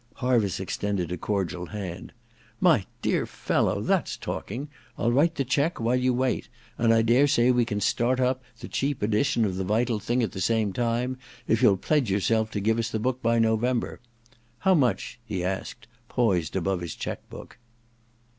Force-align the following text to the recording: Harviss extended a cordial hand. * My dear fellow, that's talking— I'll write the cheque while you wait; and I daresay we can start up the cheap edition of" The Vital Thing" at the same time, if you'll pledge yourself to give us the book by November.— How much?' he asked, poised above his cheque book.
Harviss 0.15 0.59
extended 0.59 1.11
a 1.11 1.15
cordial 1.17 1.67
hand. 1.67 2.11
* 2.37 2.59
My 2.69 2.87
dear 3.03 3.27
fellow, 3.27 3.81
that's 3.83 4.17
talking— 4.17 4.67
I'll 4.97 5.11
write 5.11 5.35
the 5.35 5.43
cheque 5.45 5.79
while 5.79 5.95
you 5.95 6.11
wait; 6.11 6.49
and 6.79 6.91
I 6.91 7.03
daresay 7.03 7.51
we 7.51 7.65
can 7.65 7.79
start 7.79 8.19
up 8.19 8.41
the 8.61 8.67
cheap 8.67 9.03
edition 9.03 9.45
of" 9.45 9.55
The 9.57 9.63
Vital 9.63 9.99
Thing" 9.99 10.23
at 10.23 10.31
the 10.31 10.41
same 10.41 10.73
time, 10.73 11.19
if 11.47 11.61
you'll 11.61 11.77
pledge 11.77 12.09
yourself 12.09 12.49
to 12.49 12.59
give 12.59 12.79
us 12.79 12.89
the 12.89 12.97
book 12.97 13.21
by 13.21 13.37
November.— 13.37 13.99
How 14.65 14.73
much?' 14.73 15.19
he 15.23 15.43
asked, 15.43 15.85
poised 16.09 16.55
above 16.55 16.81
his 16.81 16.95
cheque 16.95 17.29
book. 17.29 17.59